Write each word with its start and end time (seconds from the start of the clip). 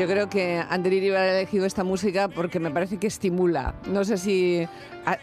Yo 0.00 0.06
creo 0.06 0.30
que 0.30 0.56
Andrés 0.70 1.02
iba 1.02 1.18
a 1.18 1.30
elegido 1.36 1.66
esta 1.66 1.84
música 1.84 2.28
porque 2.28 2.58
me 2.58 2.70
parece 2.70 2.96
que 2.96 3.06
estimula. 3.06 3.74
No 3.86 4.02
sé 4.02 4.16
si 4.16 4.66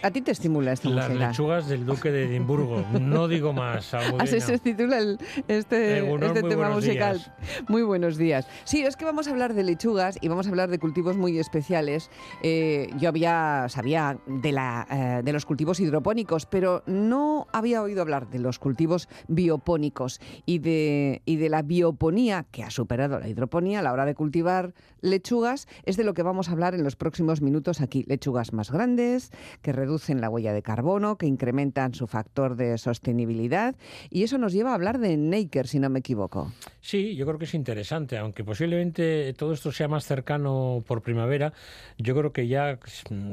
a, 0.02 0.12
ti 0.12 0.22
te 0.22 0.32
estimula 0.32 0.73
esta 0.73 0.90
música. 0.90 1.14
Las 1.14 1.30
lechugas 1.30 1.68
del 1.68 1.86
Duque 1.86 2.12
de 2.12 2.26
Edimburgo. 2.26 2.84
No 3.00 3.27
digo 3.27 3.54
más. 3.54 3.94
Así 4.20 4.40
se 4.41 4.58
titula 4.60 5.00
este, 5.48 6.00
este 6.00 6.44
tema 6.44 6.70
musical. 6.70 7.21
Muy 7.68 7.84
buenos 7.84 8.18
días. 8.18 8.48
Sí, 8.63 8.84
es 8.84 8.96
que 8.98 9.05
vamos 9.05 9.27
a 9.27 9.32
hablar 9.32 9.54
de 9.54 9.63
lechugas 9.63 10.18
y 10.21 10.27
vamos 10.27 10.48
a 10.48 10.49
hablar 10.49 10.70
de 10.70 10.80
cultivos 10.80 11.18
muy 11.18 11.40
especiales. 11.40 12.10
Eh, 12.43 12.90
yo 12.98 13.10
había 13.10 13.68
sabía 13.70 14.18
de 14.26 14.52
la 14.52 14.88
eh, 14.90 15.21
de 15.24 15.34
los 15.34 15.46
cultivos 15.46 15.80
hidropónicos, 15.80 16.46
pero 16.46 16.84
no 16.85 17.48
había 17.54 17.82
oído 17.82 18.02
hablar 18.02 18.30
de 18.30 18.40
los 18.40 18.60
cultivos 18.60 19.08
biopónicos 19.27 20.20
y 20.46 20.60
de 20.60 21.21
y 21.26 21.38
de 21.38 21.49
la 21.49 21.62
bioponía 21.62 22.46
que 22.52 22.63
ha 22.63 22.70
superado 22.70 23.20
la 23.20 23.27
hidroponía 23.27 23.80
a 23.80 23.84
la 23.84 23.93
hora 23.93 24.05
de 24.05 24.15
cultivar 24.15 24.74
lechugas. 25.02 25.68
Es 25.84 25.98
de 25.98 26.04
lo 26.04 26.13
que 26.13 26.24
vamos 26.24 26.49
a 26.49 26.52
hablar 26.52 26.74
en 26.74 26.84
los 26.84 26.96
próximos 26.96 27.41
minutos 27.41 27.82
aquí. 27.82 28.04
Lechugas 28.08 28.54
más 28.54 28.71
grandes 28.71 29.32
que 29.62 29.74
reducen 29.78 30.20
la 30.20 30.30
huella 30.30 30.52
de 30.52 30.62
carbono, 30.62 31.18
que 31.18 31.28
incrementan 31.28 31.94
su 31.94 32.08
factor 32.08 32.58
de 32.58 32.78
sostenibilidad. 32.78 33.76
Y 34.10 34.24
eso 34.24 34.38
nos 34.38 34.52
lleva 34.52 34.72
a 34.72 34.74
hablar 34.74 35.00
de 35.00 35.16
Naker, 35.16 35.68
si 35.68 35.80
no 35.80 35.90
me 35.90 36.00
equivoco. 36.00 36.52
Sí, 36.82 37.16
yo 37.16 37.26
creo 37.26 37.38
que 37.38 37.46
es 37.46 37.54
interesante, 37.54 38.18
aunque 38.18 38.44
posiblemente 38.44 39.34
todo 39.34 39.54
esto 39.54 39.72
sea 39.72 39.88
más 39.88 40.05
cercano 40.05 40.84
por 40.88 41.02
primavera, 41.02 41.54
yo 41.98 42.16
creo 42.16 42.34
que 42.34 42.48
ya 42.48 42.80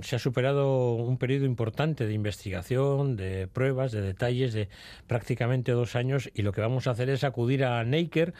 se 0.02 0.16
ha 0.16 0.18
superado 0.18 0.94
un 0.94 1.18
periodo 1.18 1.46
importante 1.46 2.06
de 2.06 2.12
investigación, 2.12 3.16
de 3.16 3.46
pruebas, 3.46 3.92
de 3.92 4.02
detalles, 4.02 4.52
de 4.52 4.68
prácticamente 5.06 5.72
dos 5.72 5.96
años, 5.96 6.30
y 6.34 6.42
lo 6.42 6.52
que 6.52 6.60
vamos 6.60 6.86
a 6.86 6.90
hacer 6.90 7.08
es 7.10 7.24
acudir 7.24 7.64
a 7.64 7.82
Naker 7.84 8.34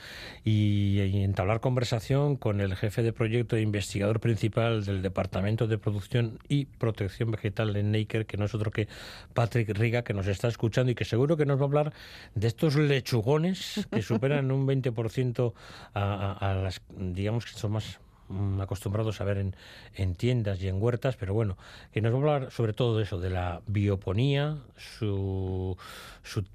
y, 0.44 1.00
y 1.00 1.22
entablar 1.22 1.60
conversación 1.60 2.36
con 2.36 2.60
el 2.60 2.76
jefe 2.76 3.02
de 3.02 3.12
proyecto 3.12 3.56
e 3.56 3.62
investigador 3.62 4.20
principal 4.20 4.84
del 4.84 5.00
Departamento 5.00 5.66
de 5.66 5.78
Producción 5.78 6.38
y 6.48 6.66
Protección 6.66 7.30
Vegetal 7.30 7.72
de 7.72 7.82
Naker, 7.94 8.26
que 8.26 8.36
no 8.36 8.44
es 8.44 8.54
otro 8.54 8.70
que 8.70 8.88
Patrick 9.32 9.68
Riga, 9.70 10.02
que 10.02 10.14
nos 10.14 10.26
está 10.26 10.48
escuchando 10.48 10.90
y 10.90 10.94
que 10.94 11.04
seguro 11.04 11.36
que 11.36 11.46
nos 11.46 11.58
va 11.58 11.62
a 11.62 11.66
hablar 11.66 11.92
de 12.34 12.46
estos 12.46 12.76
lechugones 12.76 13.86
que 13.90 14.02
superan 14.02 14.50
un 14.50 14.66
20% 14.66 15.52
a, 15.94 16.32
a, 16.32 16.54
las, 16.54 16.82
digamos 16.96 17.46
que 17.46 17.58
son 17.58 17.72
más 17.72 18.00
mm, 18.28 18.60
acostumbrados 18.60 19.20
a 19.20 19.24
ver 19.24 19.38
en, 19.38 19.56
en, 19.94 20.14
tiendas 20.14 20.60
y 20.62 20.68
en 20.68 20.80
huertas, 20.82 21.16
pero 21.16 21.34
bueno, 21.34 21.56
que 21.92 22.00
nos 22.00 22.12
va 22.12 22.16
a 22.16 22.20
hablar 22.20 22.50
sobre 22.50 22.72
todo 22.72 22.98
de 22.98 23.04
eso, 23.04 23.20
de 23.20 23.30
la 23.30 23.62
bioponía, 23.66 24.58
su, 24.76 25.76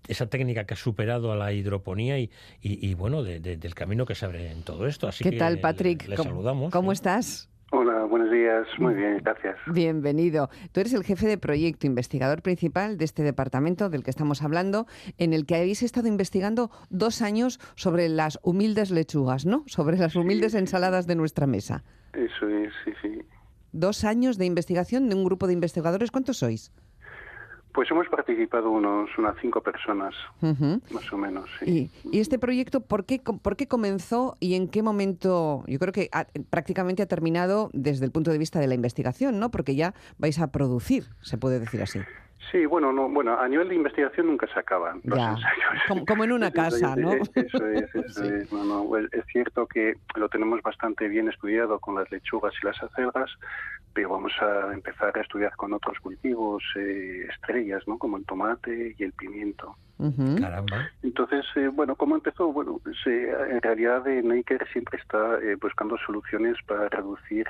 esa 0.08 0.28
técnica 0.28 0.66
que 0.66 0.74
ha 0.74 0.78
superado 0.78 1.32
a 1.32 1.36
la 1.36 1.54
hidroponía 1.54 2.20
y, 2.20 2.30
y, 2.62 2.94
bueno, 2.94 3.24
del 3.24 3.76
camino 3.76 4.06
que 4.06 4.16
se 4.16 4.26
abre 4.26 4.52
en 4.52 4.64
todo 4.64 4.88
esto. 4.88 5.08
Así 5.08 5.24
¿Qué 5.24 5.34
tal, 5.34 5.60
Patrick? 5.60 6.08
Le, 6.08 6.18
saludamos. 6.18 6.72
¿Cómo 6.72 6.92
estás? 6.92 7.49
Hola, 7.72 8.06
buenos 8.06 8.32
días. 8.32 8.68
Muy 8.80 8.96
bien, 8.96 9.20
gracias. 9.24 9.56
Bienvenido. 9.68 10.50
Tú 10.72 10.80
eres 10.80 10.94
el 10.94 11.04
jefe 11.04 11.28
de 11.28 11.38
proyecto, 11.38 11.86
investigador 11.86 12.42
principal 12.42 12.98
de 12.98 13.06
este 13.06 13.22
departamento 13.22 13.90
del 13.90 14.04
que 14.04 14.10
estamos 14.10 14.42
hablando, 14.42 14.88
en 15.20 15.34
el 15.34 15.46
que 15.46 15.56
habéis 15.56 15.84
estado 15.84 16.08
investigando 16.08 16.72
dos 16.90 17.22
años 17.22 17.60
sobre 17.76 18.10
las 18.10 18.40
humildes 18.42 18.90
lechugas, 18.90 19.46
¿no? 19.46 19.64
Sobre 19.68 19.98
las 19.98 20.16
humildes 20.16 20.56
ensaladas 20.56 21.06
de 21.06 21.16
nuestra 21.16 21.46
mesa. 21.46 21.84
Eso 22.14 22.50
es, 22.50 22.74
sí, 22.84 22.92
sí. 23.04 23.22
Dos 23.72 24.04
años 24.04 24.40
de 24.40 24.46
investigación 24.46 25.08
de 25.08 25.16
un 25.16 25.24
grupo 25.24 25.46
de 25.46 25.54
investigadores. 25.54 26.10
¿Cuántos 26.10 26.38
sois? 26.38 26.72
Pues 27.74 27.90
hemos 27.92 28.08
participado 28.08 28.72
unos, 28.72 29.10
unas 29.18 29.36
cinco 29.42 29.62
personas, 29.62 30.16
más 30.42 31.14
o 31.14 31.18
menos. 31.18 31.50
¿Y, 31.66 31.90
este 32.12 32.40
proyecto 32.40 32.82
por 32.82 33.06
qué, 33.06 33.20
por 33.20 33.56
qué 33.56 33.68
comenzó 33.68 34.36
y 34.40 34.56
en 34.56 34.68
qué 34.68 34.82
momento? 34.82 35.64
Yo 35.68 35.80
creo 35.80 35.94
que 35.94 36.10
prácticamente 36.50 37.04
ha 37.04 37.08
terminado 37.08 37.70
desde 37.74 38.06
el 38.06 38.12
punto 38.12 38.32
de 38.32 38.38
vista 38.38 38.60
de 38.60 38.68
la 38.68 38.74
investigación, 38.74 39.40
¿no? 39.40 39.52
Porque 39.52 39.76
ya 39.76 39.94
vais 40.18 40.40
a 40.40 40.48
producir, 40.48 41.06
se 41.22 41.38
puede 41.38 41.60
decir 41.60 41.82
así. 41.82 42.00
Sí, 42.52 42.66
bueno, 42.66 42.92
no, 42.92 43.10
bueno, 43.10 43.40
a 43.40 43.48
nivel 43.48 43.70
de 43.70 43.76
investigación 43.76 44.28
nunca 44.28 44.48
se 44.48 44.60
acaban 44.60 45.02
los 45.04 45.20
ensayos. 45.20 46.06
Como, 46.08 46.24
en 46.24 46.32
una 46.32 46.52
casa, 46.52 46.96
¿no? 46.96 47.12
Eso 47.14 47.68
es, 47.68 47.96
eso 47.96 48.24
es. 48.24 48.52
No, 48.52 48.64
no, 48.64 48.98
es 48.98 49.26
cierto 49.32 49.68
que 49.68 49.96
lo 50.16 50.30
tenemos 50.30 50.62
bastante 50.62 51.08
bien 51.08 51.28
estudiado 51.30 51.80
con 51.80 51.96
las 51.96 52.10
lechugas 52.12 52.54
y 52.62 52.66
las 52.66 52.82
acelgas, 52.82 53.30
pero 53.94 54.10
vamos 54.10 54.32
a 54.42 54.74
empezar 54.74 55.16
a 55.18 55.22
estudiar 55.22 55.56
con 55.58 55.74
otros 55.74 56.00
cultivos 56.00 56.64
eh, 56.76 57.28
estrellas, 57.30 57.84
¿no? 57.88 57.98
Como 57.98 58.18
el 58.18 58.26
tomate 58.26 58.96
y 58.98 59.04
el 59.04 59.14
pimiento. 59.14 59.76
Caramba. 60.40 60.90
Entonces, 61.04 61.46
eh, 61.56 61.68
bueno, 61.68 61.96
¿cómo 61.96 62.16
empezó? 62.16 62.54
Bueno, 62.54 62.80
pues, 62.82 62.96
eh, 63.06 63.32
en 63.50 63.62
realidad 63.62 64.06
Naker 64.06 64.66
siempre 64.72 64.98
está 64.98 65.40
buscando 65.62 65.98
soluciones 66.06 66.56
para 66.66 66.88
reducir 66.88 67.46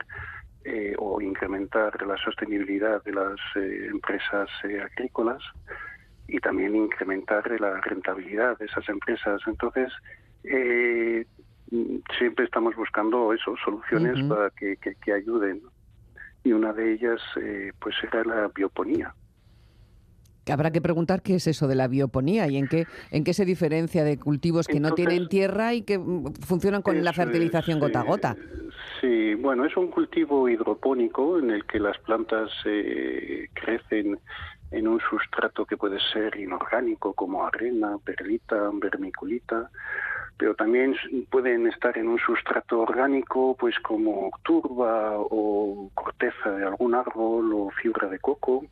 eh, 0.72 0.94
o 1.00 1.20
incrementar 1.20 2.00
la 2.06 2.16
sostenibilidad 2.18 3.04
de 3.04 3.12
las 3.12 3.40
eh, 3.56 3.88
empresas 3.90 4.48
eh, 4.64 4.80
agrícolas 4.80 5.42
y 6.28 6.38
también 6.38 6.76
incrementar 6.76 7.60
la 7.60 7.82
rentabilidad 7.82 8.56
de 8.60 8.66
esas 8.66 8.88
empresas. 8.88 9.42
Entonces, 9.48 9.92
siempre 12.20 12.46
estamos 12.46 12.76
buscando 12.76 13.34
eso, 13.34 13.56
soluciones 13.66 14.24
para 14.28 14.52
que, 14.52 14.78
que, 14.78 15.12
ayuden. 15.12 15.60
Y 16.44 16.52
una 16.52 16.72
de 16.72 16.94
ellas, 16.94 17.20
pues, 17.80 17.96
era 18.04 18.24
la 18.24 18.48
bioponía 18.50 19.12
habrá 20.52 20.72
que 20.72 20.82
preguntar 20.82 21.22
qué 21.22 21.36
es 21.36 21.48
eso 21.48 21.68
de 21.68 21.76
la 21.76 21.88
bioponía 21.88 22.48
y 22.48 22.58
en 22.58 22.68
qué 22.68 22.86
en 23.12 23.24
qué 23.24 23.34
se 23.34 23.46
diferencia 23.46 24.04
de 24.04 24.18
cultivos 24.18 24.68
que 24.68 24.80
no 24.80 24.94
tienen 24.94 25.28
tierra 25.28 25.74
y 25.74 25.82
que 25.84 25.98
mm, 25.98 26.34
funcionan 26.46 26.82
con 26.82 27.04
la 27.04 27.14
fertilización 27.14 27.80
gota 27.80 28.02
a 28.02 28.04
gota. 28.04 28.36
Sí, 29.00 29.36
bueno, 29.36 29.66
es 29.66 29.78
un 29.78 29.88
cultivo 29.88 30.50
hidropónico 30.50 31.40
en 31.40 31.52
el 31.52 31.66
que 31.66 31.80
las 31.80 31.98
plantas 32.00 32.52
eh, 32.66 33.48
crecen 33.54 34.20
en 34.72 34.88
un 34.88 35.00
sustrato 35.00 35.66
que 35.66 35.78
puede 35.78 36.00
ser 36.12 36.36
inorgánico 36.38 37.14
como 37.14 37.46
arena, 37.46 37.98
perlita, 38.04 38.70
vermiculita, 38.74 39.70
pero 40.38 40.54
también 40.54 40.96
pueden 41.30 41.68
estar 41.68 41.98
en 41.98 42.08
un 42.08 42.20
sustrato 42.20 42.82
orgánico 42.82 43.56
pues 43.58 43.80
como 43.80 44.32
turba 44.44 45.14
o 45.18 45.90
corteza 45.94 46.52
de 46.52 46.66
algún 46.66 46.94
árbol 46.94 47.54
o 47.54 47.70
fibra 47.82 48.08
de 48.10 48.20
coco 48.20 48.66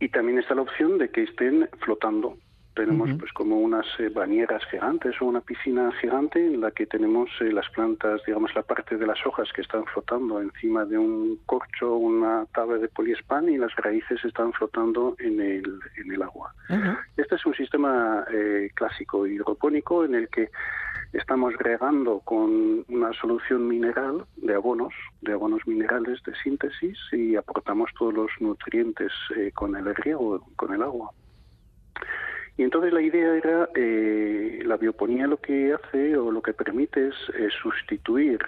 y 0.00 0.08
también 0.08 0.38
está 0.38 0.54
la 0.54 0.62
opción 0.62 0.98
de 0.98 1.10
que 1.10 1.22
estén 1.22 1.68
flotando. 1.80 2.36
Tenemos 2.76 3.08
pues 3.18 3.32
como 3.32 3.58
unas 3.58 3.86
eh, 3.98 4.10
bañeras 4.10 4.62
gigantes 4.70 5.14
o 5.22 5.24
una 5.24 5.40
piscina 5.40 5.90
gigante 5.98 6.44
en 6.44 6.60
la 6.60 6.70
que 6.70 6.84
tenemos 6.84 7.30
eh, 7.40 7.50
las 7.50 7.68
plantas, 7.70 8.20
digamos 8.26 8.54
la 8.54 8.62
parte 8.62 8.98
de 8.98 9.06
las 9.06 9.18
hojas 9.26 9.50
que 9.54 9.62
están 9.62 9.86
flotando 9.86 10.42
encima 10.42 10.84
de 10.84 10.98
un 10.98 11.40
corcho, 11.46 11.96
una 11.96 12.44
tabla 12.54 12.76
de 12.76 12.88
poliespan 12.88 13.48
y 13.48 13.56
las 13.56 13.74
raíces 13.76 14.22
están 14.24 14.52
flotando 14.52 15.16
en 15.18 15.40
el, 15.40 15.80
en 15.96 16.12
el 16.12 16.22
agua. 16.22 16.54
Este 17.16 17.36
es 17.36 17.46
un 17.46 17.54
sistema 17.54 18.26
eh, 18.30 18.70
clásico 18.74 19.26
hidropónico 19.26 20.04
en 20.04 20.14
el 20.14 20.28
que 20.28 20.50
estamos 21.14 21.54
regando 21.54 22.20
con 22.20 22.84
una 22.88 23.12
solución 23.14 23.66
mineral 23.66 24.26
de 24.36 24.54
abonos, 24.54 24.92
de 25.22 25.32
abonos 25.32 25.66
minerales 25.66 26.22
de 26.24 26.34
síntesis 26.42 26.98
y 27.12 27.36
aportamos 27.36 27.90
todos 27.98 28.12
los 28.12 28.30
nutrientes 28.38 29.12
eh, 29.34 29.50
con 29.54 29.76
el 29.76 29.94
riego, 29.94 30.46
con 30.56 30.74
el 30.74 30.82
agua. 30.82 31.10
Y 32.56 32.62
entonces 32.62 32.92
la 32.92 33.02
idea 33.02 33.36
era, 33.36 33.68
eh, 33.74 34.60
la 34.64 34.76
bioponía 34.76 35.26
lo 35.26 35.36
que 35.36 35.74
hace 35.74 36.16
o 36.16 36.30
lo 36.30 36.40
que 36.40 36.54
permite 36.54 37.08
es 37.08 37.52
sustituir 37.62 38.40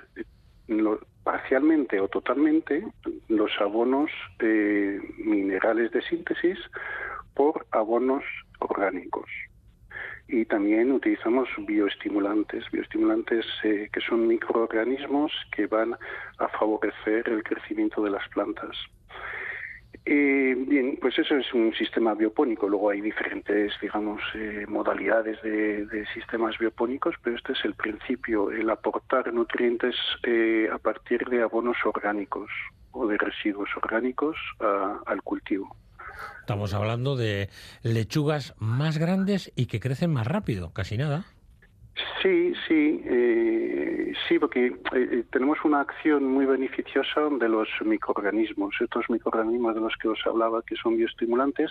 parcialmente 1.25 2.01
o 2.01 2.09
totalmente 2.09 2.87
los 3.29 3.51
abonos 3.61 4.11
eh, 4.41 4.99
minerales 5.19 5.91
de 5.93 6.03
síntesis 6.03 6.59
por 7.35 7.67
abonos 7.71 8.25
orgánicos 8.61 9.29
y 10.29 10.45
también 10.45 10.93
utilizamos 10.93 11.49
bioestimulantes, 11.67 12.65
bioestimulantes 12.71 13.47
eh, 13.65 13.89
que 13.91 14.01
son 14.01 14.27
microorganismos 14.27 15.33
que 15.53 15.67
van 15.67 15.95
a 16.39 16.49
favorecer 16.49 17.29
el 17.29 17.43
crecimiento 17.43 18.03
de 18.03 18.11
las 18.11 18.29
plantas. 18.29 18.77
Eh, 20.05 20.55
bien, 20.67 20.99
pues 21.01 21.19
eso 21.19 21.37
es 21.37 21.53
un 21.53 21.75
sistema 21.75 22.15
biopónico. 22.15 22.69
Luego 22.69 22.91
hay 22.91 23.01
diferentes, 23.01 23.73
digamos, 23.81 24.23
eh, 24.35 24.65
modalidades 24.67 25.41
de, 25.43 26.07
sistemas 26.15 26.57
biopónicos, 26.59 27.15
pero 27.23 27.37
este 27.37 27.53
es 27.53 27.65
el 27.65 27.75
principio, 27.75 28.51
el 28.51 28.71
aportar 28.71 29.33
nutrientes 29.33 29.95
a 30.73 30.79
partir 30.79 31.25
de 31.29 31.43
abonos 31.43 31.77
orgánicos 31.85 32.51
o 32.93 33.07
de 33.07 33.19
residuos 33.19 33.69
orgánicos 33.77 34.37
al 35.07 35.23
cultivo. 35.23 35.77
Estamos 36.41 36.73
hablando 36.73 37.17
de 37.17 37.51
lechugas 37.83 38.55
más 38.59 38.99
grandes 38.99 39.53
y 39.55 39.67
que 39.67 39.81
crecen 39.81 40.13
más 40.13 40.27
rápido, 40.27 40.73
casi 40.73 40.97
nada. 40.97 41.25
Sí, 42.23 42.53
sí, 42.67 43.03
eh, 43.05 43.38
sí, 44.29 44.39
porque 44.39 44.67
eh, 44.67 44.73
eh, 44.93 45.25
tenemos 45.33 45.59
una 45.65 45.81
acción 45.81 46.25
muy 46.25 46.47
beneficiosa 46.47 47.29
de 47.41 47.49
los 47.49 47.69
microorganismos. 47.85 48.75
Estos 48.81 49.09
microorganismos 49.09 49.75
de 49.75 49.81
los 49.81 49.97
que 49.97 50.09
os 50.09 50.21
hablaba, 50.27 50.63
que 50.63 50.77
son 50.77 50.97
bioestimulantes, 50.97 51.71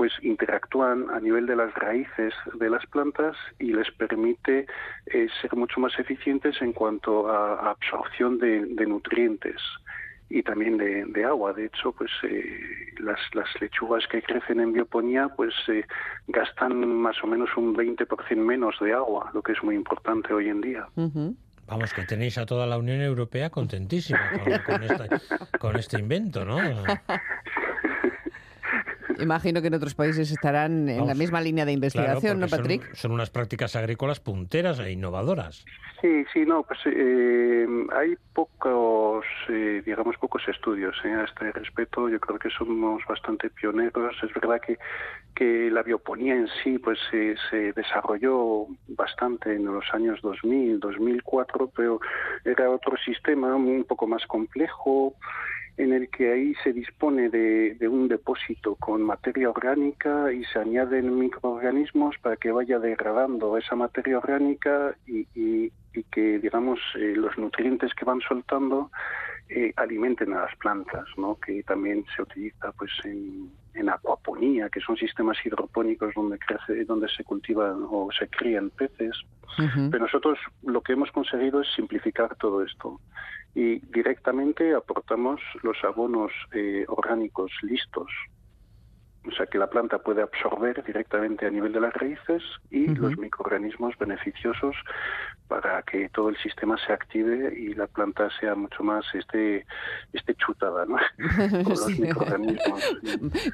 pues 0.00 0.12
interactúan 0.22 1.10
a 1.10 1.20
nivel 1.20 1.44
de 1.44 1.56
las 1.56 1.74
raíces 1.74 2.32
de 2.54 2.70
las 2.70 2.86
plantas 2.86 3.36
y 3.58 3.74
les 3.74 3.90
permite 3.90 4.66
eh, 5.04 5.28
ser 5.42 5.54
mucho 5.56 5.78
más 5.78 5.92
eficientes 5.98 6.56
en 6.62 6.72
cuanto 6.72 7.28
a, 7.28 7.70
absorción 7.70 8.38
de, 8.38 8.86
nutrientes 8.86 9.60
y 10.30 10.42
también 10.42 10.78
de, 10.78 11.24
agua. 11.24 11.52
De 11.52 11.66
hecho, 11.66 11.92
pues 11.92 12.10
eh, 12.22 12.60
las, 12.98 13.20
lechugas 13.60 14.06
que 14.06 14.22
crecen 14.22 14.60
en 14.60 14.72
bioponía 14.72 15.28
pues 15.36 15.52
eh, 15.68 15.84
gastan 16.28 16.88
más 16.88 17.22
o 17.22 17.26
menos 17.26 17.50
un 17.58 17.76
20% 17.76 18.36
menos 18.36 18.76
de 18.80 18.94
agua, 18.94 19.30
lo 19.34 19.42
que 19.42 19.52
es 19.52 19.62
muy 19.62 19.74
importante 19.74 20.32
hoy 20.32 20.48
en 20.48 20.60
día. 20.62 20.86
Vamos, 21.70 21.94
que 21.94 22.02
tenéis 22.02 22.36
a 22.36 22.46
toda 22.46 22.66
la 22.66 22.76
Unión 22.78 23.00
Europea 23.00 23.48
contentísima 23.48 24.32
con, 24.66 24.82
con 25.60 25.76
este 25.76 26.00
invento, 26.00 26.44
¿no? 26.44 26.58
Imagino 29.20 29.60
que 29.60 29.68
en 29.68 29.74
otros 29.74 29.94
países 29.94 30.30
estarán 30.30 30.88
en 30.88 31.06
la 31.06 31.14
misma 31.14 31.40
línea 31.40 31.64
de 31.64 31.72
investigación, 31.72 32.40
¿no, 32.40 32.48
Patrick? 32.48 32.94
Son, 32.94 33.12
unas 33.12 33.30
prácticas 33.30 33.76
agrícolas 33.76 34.20
punteras 34.20 34.78
e 34.80 34.92
innovadoras. 34.92 35.64
Sí, 36.00 36.24
sí, 36.32 36.46
no, 36.46 36.62
pues 36.62 36.78
eh, 36.86 37.66
hay 37.92 38.16
pocos, 38.32 39.26
eh, 39.48 39.82
digamos, 39.84 40.16
pocos 40.16 40.42
estudios 40.48 40.96
eh, 41.04 41.12
a 41.12 41.24
este 41.24 41.52
respecto. 41.52 42.08
Yo 42.08 42.18
creo 42.18 42.38
que 42.38 42.48
somos 42.50 43.02
bastante 43.06 43.50
pioneros. 43.50 44.16
Es 44.22 44.32
verdad 44.32 44.60
que, 44.66 44.78
que 45.34 45.70
la 45.70 45.82
bioponía 45.82 46.34
en 46.34 46.48
sí, 46.62 46.78
pues 46.78 46.98
se 47.10 47.72
desarrolló 47.72 48.66
bastante 48.88 49.54
en 49.54 49.66
los 49.66 49.84
años 49.92 50.20
2000, 50.22 50.80
2004, 50.80 51.70
pero 51.76 52.00
era 52.44 52.70
otro 52.70 52.96
sistema 53.04 53.54
un 53.54 53.84
poco 53.84 54.06
más 54.06 54.26
complejo 54.26 55.14
en 55.80 55.94
el 55.94 56.10
que 56.10 56.30
ahí 56.30 56.54
se 56.62 56.74
dispone 56.74 57.30
de, 57.30 57.88
un 57.88 58.06
depósito 58.06 58.74
con 58.74 59.02
materia 59.02 59.48
orgánica 59.48 60.30
y 60.30 60.44
se 60.44 60.58
añaden 60.58 61.18
microorganismos 61.18 62.16
para 62.18 62.36
que 62.36 62.52
vaya 62.52 62.78
degradando 62.78 63.56
esa 63.56 63.76
materia 63.76 64.18
orgánica 64.18 64.94
y, 65.06 65.72
que, 66.10 66.38
digamos, 66.38 66.78
eh, 66.96 67.14
los 67.16 67.36
nutrientes 67.38 67.94
que 67.94 68.04
van 68.04 68.20
soltando 68.20 68.90
eh, 69.48 69.72
alimenten 69.76 70.34
a 70.34 70.42
las 70.42 70.56
plantas, 70.56 71.04
¿no? 71.16 71.38
que 71.40 71.62
también 71.62 72.04
se 72.14 72.22
utiliza 72.22 72.72
pues 72.72 72.90
en, 73.04 73.50
en 73.80 73.88
acuaponía, 73.88 74.68
que 74.68 74.80
son 74.80 74.96
sistemas 74.96 75.38
hidropónicos 75.44 76.14
donde 76.14 76.38
crece, 76.38 76.84
donde 76.84 77.08
se 77.08 77.24
cultivan 77.24 77.86
o 77.90 78.08
se 78.16 78.28
crían 78.28 78.70
peces. 78.70 79.16
Pero 79.56 80.04
nosotros 80.04 80.38
lo 80.62 80.80
que 80.80 80.92
hemos 80.92 81.10
conseguido 81.10 81.60
es 81.60 81.68
simplificar 81.74 82.36
todo 82.36 82.62
esto. 82.62 83.00
Y 83.54 83.80
directamente 83.86 84.74
aportamos 84.74 85.40
los 85.62 85.76
abonos 85.82 86.32
eh, 86.52 86.84
orgánicos 86.88 87.50
listos 87.62 88.08
sea 89.40 89.46
que 89.46 89.58
la 89.58 89.68
planta 89.68 89.98
puede 89.98 90.22
absorber 90.22 90.82
directamente 90.84 91.46
a 91.46 91.50
nivel 91.50 91.72
de 91.72 91.80
las 91.80 91.94
raíces 91.94 92.42
y 92.70 92.86
los 92.88 93.16
microorganismos 93.16 93.96
beneficiosos 93.98 94.76
para 95.48 95.82
que 95.82 96.08
todo 96.10 96.28
el 96.28 96.36
sistema 96.38 96.76
se 96.86 96.92
active 96.92 97.58
y 97.58 97.74
la 97.74 97.86
planta 97.86 98.28
sea 98.38 98.54
mucho 98.54 98.82
más 98.84 99.04
este, 99.14 99.66
este 100.12 100.34
chutada 100.34 100.84
¿no? 100.86 100.96
con 101.64 101.70
los 101.70 101.98
microorganismos. 101.98 102.96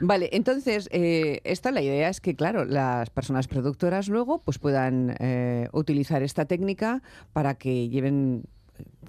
Vale, 0.00 0.28
entonces 0.32 0.88
eh, 0.92 1.40
esta 1.44 1.70
la 1.70 1.82
idea 1.82 2.08
es 2.08 2.20
que 2.20 2.34
claro 2.34 2.64
las 2.64 3.10
personas 3.10 3.48
productoras 3.48 4.08
luego 4.08 4.42
pues 4.42 4.58
puedan 4.58 5.16
eh, 5.20 5.68
utilizar 5.72 6.22
esta 6.22 6.46
técnica 6.46 7.02
para 7.32 7.54
que 7.54 7.88
lleven 7.88 8.44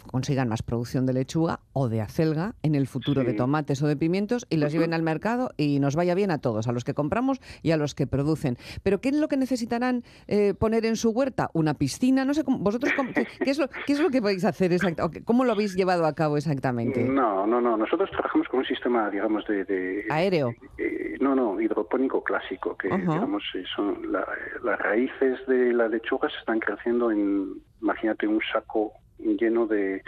consigan 0.08 0.48
más 0.48 0.64
producción 0.64 1.06
de 1.06 1.14
lechuga 1.14 1.60
o 1.74 1.90
de 1.90 2.02
acelga 2.02 2.56
en 2.64 2.76
el 2.76 2.88
futuro 2.88 3.24
de 3.24 3.34
tomates 3.34 3.82
o 3.84 3.88
de 3.88 3.96
pimientos 3.96 4.48
y 4.50 4.58
las 4.58 4.72
lleven 4.72 4.94
al 4.94 5.04
mercado 5.04 5.52
y 5.58 5.80
nos 5.80 5.96
vaya 5.96 6.16
bien 6.16 6.32
a 6.32 6.40
todos, 6.40 6.68
a 6.68 6.72
los 6.72 6.84
que 6.84 6.94
compramos 6.94 7.40
y 7.62 7.72
a 7.72 7.78
los 7.78 7.94
que 7.94 8.08
producen. 8.08 8.58
Pero 8.84 9.00
¿qué 9.02 9.10
es 9.10 9.16
lo 9.16 9.28
que 9.28 9.38
necesitarán 9.38 10.04
eh, 10.28 10.54
poner 10.54 10.86
en 10.86 10.96
su 10.96 11.12
huerta? 11.12 11.50
¿Una 11.54 11.74
piscina? 11.76 12.26
No 12.26 12.34
sé, 12.34 12.44
vosotros, 12.46 12.94
qué, 13.44 13.50
es 13.50 13.60
lo, 13.60 13.68
¿qué 13.86 13.94
es 13.94 14.00
lo 14.00 14.10
que 14.10 14.22
vais 14.22 14.44
a 14.46 14.50
hacer 14.50 14.74
exactamente? 14.74 15.24
¿Cómo 15.24 15.44
lo 15.44 15.52
habéis 15.52 15.76
llevado 15.76 16.06
a 16.06 16.14
cabo 16.14 16.38
exactamente? 16.38 17.04
No, 17.04 17.46
no, 17.46 17.62
no. 17.62 17.78
Nosotros 17.78 18.10
trabajamos 18.12 18.48
con 18.48 18.62
un 18.62 18.66
sistema, 18.66 19.10
digamos, 19.10 19.46
de... 19.48 20.06
¿Aéreo? 20.10 20.54
no, 21.20 21.36
no, 21.36 21.60
hidropónico 21.60 22.24
clásico, 22.24 22.78
que, 22.78 22.90
digamos, 22.90 23.44
eh, 23.56 23.64
son 23.76 24.12
las 24.12 24.80
raíces 24.80 25.40
de 25.48 25.74
la 25.74 25.88
lechuga 25.88 26.30
se 26.30 26.38
están 26.38 26.60
creciendo 26.60 27.12
en, 27.12 27.62
imagínate, 27.82 28.28
un 28.28 28.40
saco 28.52 28.94
lleno 29.20 29.68
de, 29.68 30.04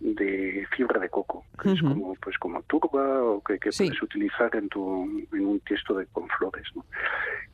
de 0.00 0.66
fibra 0.76 1.00
de 1.00 1.08
coco, 1.08 1.44
que 1.60 1.72
es 1.72 1.80
como 1.80 2.14
pues 2.16 2.36
como 2.38 2.62
turba 2.62 3.22
o 3.22 3.42
que, 3.42 3.58
puedes 3.58 4.02
utilizar 4.02 4.54
en 4.54 4.68
tu 4.68 5.04
en 5.32 5.46
un 5.46 5.60
tiesto 5.60 5.94
de 5.94 6.06
con 6.06 6.28
flores, 6.28 6.66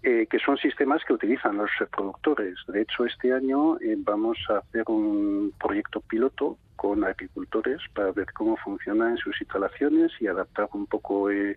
eh, 0.03 0.27
que 0.29 0.39
son 0.39 0.57
sistemas 0.59 1.03
que 1.05 1.13
utilizan 1.13 1.57
los 1.57 1.71
productores. 1.91 2.57
De 2.69 2.83
hecho, 2.83 3.05
este 3.07 3.33
año 3.33 3.79
eh, 3.81 3.97
vamos 3.99 4.39
a 4.49 4.59
hacer 4.59 4.85
un 4.89 5.53
proyecto 5.59 6.01
piloto 6.01 6.59
con 6.77 7.05
agricultores 7.05 7.81
para 7.95 8.11
ver 8.11 8.33
cómo 8.33 8.57
funciona 8.57 9.11
en 9.11 9.17
sus 9.19 9.41
instalaciones 9.41 10.11
y 10.21 10.27
adaptar 10.27 10.69
un 10.73 10.87
poco 10.87 11.31
eh, 11.31 11.57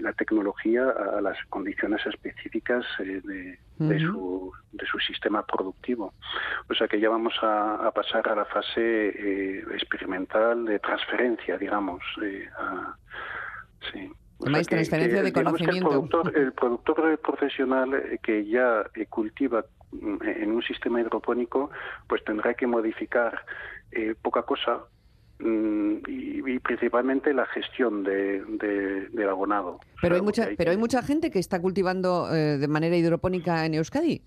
la 0.00 0.12
tecnología 0.12 0.84
a 1.16 1.20
las 1.20 1.36
condiciones 1.48 2.04
específicas 2.06 2.84
eh, 3.00 3.20
de, 3.78 4.00
su, 4.00 4.52
de 4.72 4.86
su 4.86 4.98
sistema 4.98 5.44
productivo. 5.44 6.14
O 6.68 6.74
sea 6.74 6.88
que 6.88 7.00
ya 7.00 7.08
vamos 7.08 7.34
a, 7.42 7.90
pasar 7.94 8.28
a 8.28 8.34
la 8.34 8.44
fase 8.44 8.80
eh, 8.80 9.64
experimental 9.72 10.64
de 10.64 10.78
transferencia, 10.78 11.58
digamos. 11.58 12.02
Eh, 12.22 12.48
sí. 13.92 14.10
transferencia 14.66 15.22
de 15.22 15.32
conocimiento. 15.32 16.22
el, 16.34 16.52
productor, 16.52 17.18
profesional 17.18 18.18
que 18.22 18.44
ya 18.46 18.84
cultiva 19.08 19.64
mm, 19.92 20.16
en 20.22 20.52
un 20.52 20.62
sistema 20.62 21.00
hidropónico, 21.00 21.70
pues 22.06 22.24
tendrá 22.24 22.54
que 22.54 22.66
modificar 22.66 23.44
poca 24.22 24.42
cosa 24.42 24.80
Mm, 25.40 25.98
y, 26.08 26.58
principalmente 26.58 27.32
la 27.32 27.46
gestión 27.46 28.02
de, 28.02 28.42
del 29.12 29.28
abonado. 29.28 29.78
Pero 30.00 30.16
hay 30.16 30.22
mucha, 30.22 30.48
pero 30.56 30.72
hay 30.72 30.76
mucha 30.76 31.02
gente 31.02 31.30
que 31.30 31.38
está 31.38 31.60
cultivando 31.60 32.34
eh, 32.34 32.58
de 32.58 32.68
manera 32.68 32.96
hidropónica 32.96 33.64
en 33.64 33.74
Euskadi. 33.74 34.20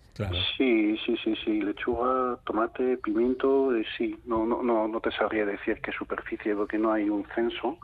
Sí, 0.58 0.98
sí, 1.06 1.18
sí, 1.22 1.36
sí. 1.44 1.62
Lechuga, 1.62 2.38
tomate, 2.46 2.98
pimiento, 2.98 3.76
eh, 3.76 3.86
sí. 3.98 4.18
No, 4.26 4.46
no, 4.46 4.64
no, 4.64 4.88
no 4.88 5.00
te 5.02 5.12
sabría 5.12 5.46
decir 5.46 5.80
qué 5.82 5.92
superficie 5.92 6.56
porque 6.56 6.78
no 6.78 6.94
hay 6.94 7.10
un 7.10 7.26
censo, 7.36 7.78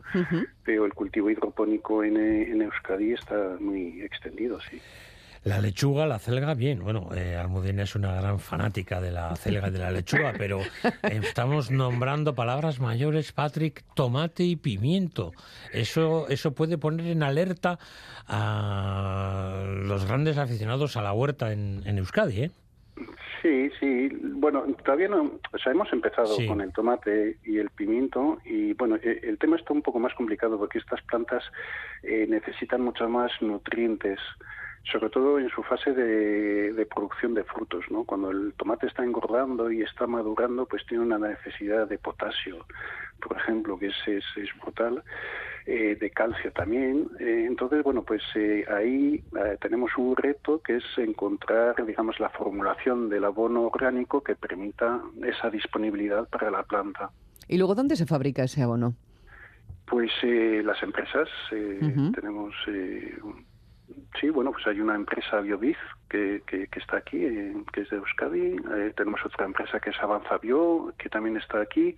pero 0.64 0.86
el 0.86 0.94
cultivo 0.94 1.30
hidropónico 1.30 2.04
en, 2.04 2.18
en 2.18 2.62
Euskadi 2.62 3.12
está 3.14 3.58
muy 3.60 4.02
extendido, 4.02 4.60
sí. 4.62 4.80
La 5.48 5.62
lechuga, 5.62 6.06
la 6.06 6.20
celga, 6.20 6.54
bien. 6.56 6.84
Bueno, 6.84 7.08
eh, 7.16 7.38
Almudena 7.38 7.84
es 7.84 7.96
una 7.96 8.14
gran 8.20 8.38
fanática 8.38 9.00
de 9.00 9.12
la 9.12 9.34
celga 9.38 9.70
y 9.70 9.72
de 9.72 9.80
la 9.80 9.92
lechuga, 9.92 10.34
pero 10.38 10.60
estamos 11.04 11.72
nombrando 11.72 12.36
palabras 12.36 12.82
mayores, 12.82 13.32
Patrick, 13.32 13.86
tomate 13.94 14.44
y 14.44 14.58
pimiento. 14.58 15.32
Eso, 15.72 16.28
eso 16.28 16.54
puede 16.54 16.78
poner 16.78 17.08
en 17.08 17.24
alerta 17.24 17.80
a 18.28 19.64
los 19.86 20.06
grandes 20.06 20.38
aficionados 20.38 20.98
a 20.98 21.02
la 21.02 21.14
huerta 21.14 21.54
en, 21.54 21.98
Euskadi, 21.98 22.42
¿eh? 22.42 22.52
Sí, 23.42 23.70
sí. 23.80 24.10
Bueno, 24.22 24.66
todavía 24.84 25.08
no. 25.08 25.40
O 25.54 25.58
sea, 25.60 25.72
hemos 25.72 25.94
empezado 25.94 26.36
con 26.46 26.60
el 26.60 26.74
tomate 26.74 27.38
y 27.46 27.60
el 27.60 27.70
pimiento 27.70 28.40
y 28.44 28.74
bueno, 28.74 28.98
e, 28.98 29.22
el 29.24 29.38
tema 29.38 29.56
está 29.56 29.72
un 29.72 29.82
poco 29.82 30.00
más 30.00 30.14
complicado 30.16 30.58
porque 30.58 30.80
estas 30.80 31.02
plantas 31.04 31.44
eh, 32.04 32.26
necesitan 32.28 32.82
mucho 32.82 33.08
más 33.08 33.32
nutrientes 33.40 34.20
sobre 34.92 35.10
todo 35.10 35.40
en 35.40 35.50
su 35.50 35.64
fase 35.64 35.94
de, 35.94 36.86
producción 36.86 37.34
de 37.34 37.44
frutos, 37.44 37.84
¿no? 37.90 38.04
Cuando 38.06 38.32
el 38.32 38.54
tomate 38.58 38.88
está 38.88 39.04
engordando 39.04 39.72
y 39.72 39.82
está 39.82 40.08
madurando, 40.08 40.66
pues 40.66 40.86
tiene 40.86 41.04
una 41.04 41.18
necesidad 41.18 41.88
de 41.88 41.98
potasio, 41.98 42.66
por 43.22 43.38
ejemplo, 43.38 43.78
que 43.78 43.88
es, 43.88 43.96
es, 44.08 44.50
brutal, 44.62 45.04
eh, 45.66 45.98
de 46.00 46.10
calcio 46.12 46.52
también. 46.54 47.10
Eh, 47.20 47.46
entonces, 47.48 47.84
bueno, 47.84 48.04
pues 48.04 48.22
eh, 48.36 48.66
ahí 48.70 49.24
tenemos 49.60 49.92
un 49.98 50.16
reto 50.16 50.62
que 50.62 50.78
es 50.78 50.84
encontrar, 50.98 51.86
digamos, 51.86 52.20
la 52.20 52.30
formulación 52.30 53.10
del 53.10 53.26
abono 53.26 53.64
orgánico 53.64 54.22
que 54.22 54.36
permita 54.36 55.02
esa 55.24 55.50
disponibilidad 55.50 56.28
para 56.30 56.50
la 56.50 56.64
planta. 56.64 57.10
¿Y 57.48 57.58
luego 57.58 57.76
dónde 57.76 57.96
se 57.96 58.06
fabrica 58.06 58.44
ese 58.44 58.64
abono? 58.64 58.94
Pues 59.86 60.12
las 60.24 60.84
empresas, 60.84 61.30
tenemos 61.50 62.54
Sí, 64.28 64.32
bueno, 64.32 64.52
pues 64.52 64.68
hay 64.68 64.82
una 64.82 64.94
empresa 64.94 65.40
Biobiz 65.40 65.78
que, 66.10 66.42
que, 66.46 66.68
está 66.78 66.98
aquí, 66.98 67.24
eh, 67.24 67.54
que 67.72 67.80
es 67.80 67.90
de 67.90 67.96
Euskadi. 67.96 68.58
Eh, 68.76 68.94
tenemos 68.94 69.26
otra 69.26 69.46
empresa 69.46 69.80
que 69.80 69.92
es 69.92 69.96
Avanza 70.02 70.38
Bio, 70.40 70.94
que 70.98 71.08
también 71.08 71.38
está 71.38 71.62
aquí. 71.62 71.96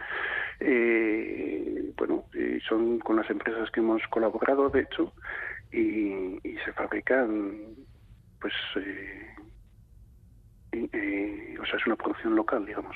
Eh, 0.59 1.91
bueno, 1.97 2.25
son 2.67 2.99
con 2.99 3.15
las 3.15 3.27
empresas 3.31 3.71
que 3.71 3.79
hemos 3.79 4.03
colaborado, 4.11 4.69
de 4.69 4.81
hecho, 4.81 5.11
y, 5.71 6.37
se 6.63 6.71
fabrican, 6.73 7.61
pues, 8.39 8.53
eh, 10.71 11.55
o 11.61 11.65
sea, 11.65 11.77
es 11.77 11.85
una 11.85 11.95
producción 11.95 12.35
local, 12.35 12.65
digamos. 12.65 12.95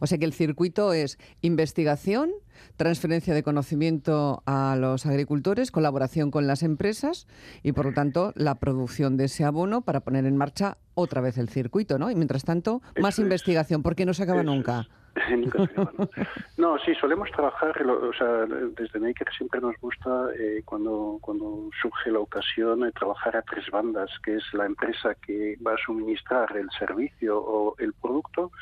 O 0.00 0.06
sea 0.06 0.18
que 0.18 0.24
el 0.24 0.32
circuito 0.32 0.92
es 0.92 1.18
investigación, 1.40 2.30
transferencia 2.76 3.34
de 3.34 3.42
conocimiento 3.42 4.42
a 4.46 4.76
los 4.76 5.06
agricultores, 5.06 5.70
colaboración 5.70 6.30
con 6.30 6.46
las 6.46 6.62
empresas 6.62 7.26
y, 7.62 7.72
por 7.72 7.86
lo 7.86 7.92
tanto, 7.92 8.32
la 8.36 8.56
producción 8.56 9.16
de 9.16 9.24
ese 9.24 9.44
abono 9.44 9.82
para 9.82 10.00
poner 10.00 10.26
en 10.26 10.36
marcha 10.36 10.78
otra 10.94 11.20
vez 11.20 11.38
el 11.38 11.48
circuito, 11.48 11.98
¿no? 11.98 12.10
Y 12.10 12.14
mientras 12.14 12.44
tanto, 12.44 12.82
más 13.00 13.18
investigación, 13.18 13.82
porque 13.82 14.04
no 14.04 14.14
se 14.14 14.24
acaba 14.24 14.42
nunca. 14.42 14.88
¿no? 16.56 16.78
sí, 16.78 16.94
solemos 16.94 17.30
trabajar, 17.32 17.86
o 17.86 18.12
sea, 18.14 18.46
desde 18.46 18.98
Maker 18.98 19.28
siempre 19.36 19.60
nos 19.60 19.76
gusta 19.80 20.28
eh, 20.38 20.62
cuando, 20.64 21.18
cuando 21.20 21.68
surge 21.80 22.10
la 22.10 22.20
ocasión 22.20 22.84
eh, 22.84 22.92
trabajar 22.92 23.36
a 23.36 23.42
tres 23.42 23.70
bandas, 23.70 24.10
que 24.24 24.36
es 24.36 24.54
la 24.54 24.66
empresa 24.66 25.14
que 25.14 25.56
va 25.64 25.74
a 25.74 25.84
suministrar 25.84 26.56
el 26.56 26.70
servicio 26.78 27.38
o 27.38 27.74
el 27.78 27.92
producto, 27.92 28.52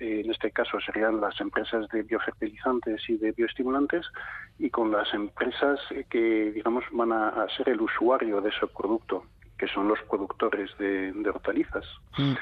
eh, 0.00 0.22
en 0.24 0.30
este 0.30 0.50
caso 0.50 0.78
serían 0.80 1.20
las 1.20 1.40
empresas 1.40 1.88
de 1.88 2.02
biofertilizantes 2.02 3.08
y 3.08 3.16
de 3.16 3.32
bioestimulantes, 3.32 4.04
y 4.58 4.70
con 4.70 4.90
las 4.90 5.12
empresas 5.14 5.78
que, 6.10 6.52
digamos, 6.52 6.84
van 6.92 7.12
a, 7.12 7.46
ser 7.56 7.68
el 7.68 7.80
usuario 7.80 8.40
de 8.40 8.50
ese 8.50 8.66
producto, 8.66 9.24
que 9.56 9.68
son 9.68 9.86
los 9.86 10.00
productores 10.10 10.76
de, 10.78 11.12
hortalizas. 11.28 11.86
Mm 12.18 12.34